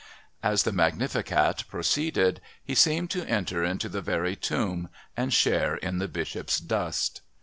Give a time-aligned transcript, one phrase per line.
[0.41, 5.99] As the "Magnificat" proceeded, he seemed to enter into the very tomb and share in
[5.99, 7.21] the Bishop's dust.